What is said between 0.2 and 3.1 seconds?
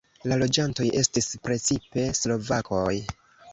La loĝantoj estis precipe slovakoj.